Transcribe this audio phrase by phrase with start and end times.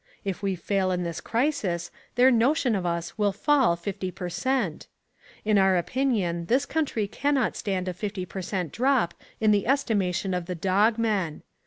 [0.25, 4.87] If we fail in this crisis their notion of us will fall fifty per cent.
[5.45, 10.33] In our opinion this country cannot stand a fifty per cent drop in the estimation
[10.33, 11.43] of the Dog Men.